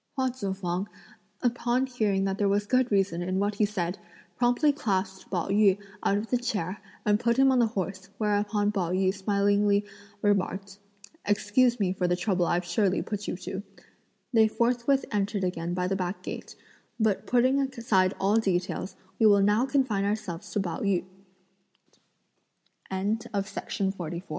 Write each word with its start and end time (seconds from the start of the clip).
Hua 0.15 0.31
Tzu 0.31 0.55
fang, 0.55 0.87
upon 1.43 1.85
hearing 1.85 2.23
that 2.25 2.39
there 2.39 2.49
was 2.49 2.65
good 2.65 2.91
reason 2.91 3.21
in 3.21 3.37
what 3.37 3.53
he 3.53 3.65
said, 3.67 3.99
promptly 4.35 4.71
clasped 4.73 5.29
Pao 5.29 5.49
yü 5.49 5.77
out 6.03 6.17
of 6.17 6.31
the 6.31 6.39
chair 6.39 6.81
and 7.05 7.19
put 7.19 7.37
him 7.37 7.51
on 7.51 7.59
the 7.59 7.67
horse, 7.67 8.09
whereupon 8.17 8.69
after 8.69 8.79
Pao 8.79 8.89
yü 8.93 9.13
smilingly 9.13 9.83
remarked: 10.23 10.79
"Excuse 11.23 11.79
me 11.79 11.93
for 11.93 12.07
the 12.07 12.15
trouble 12.15 12.47
I've 12.47 12.65
surely 12.65 13.03
put 13.03 13.27
you 13.27 13.37
to," 13.37 13.61
they 14.33 14.47
forthwith 14.47 15.05
entered 15.11 15.43
again 15.43 15.75
by 15.75 15.87
the 15.87 15.95
back 15.95 16.23
gate; 16.23 16.55
but 16.99 17.27
putting 17.27 17.59
aside 17.61 18.15
all 18.19 18.37
details, 18.37 18.95
we 19.19 19.27
will 19.27 19.43
now 19.43 19.67
confine 19.67 20.03
ourselves 20.03 20.49
to 20.53 20.59
Pao 20.59 20.79
yü. 20.79 21.05
After 22.89 23.05
he 23.05 23.09
had 23.29 23.33
walked 23.35 24.01
out 24.01 24.13
of 24.15 24.23